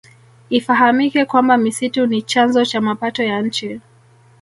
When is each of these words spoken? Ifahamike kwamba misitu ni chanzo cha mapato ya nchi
Ifahamike 0.49 1.25
kwamba 1.25 1.57
misitu 1.57 2.05
ni 2.07 2.21
chanzo 2.21 2.65
cha 2.65 2.81
mapato 2.81 3.23
ya 3.23 3.41
nchi 3.41 3.81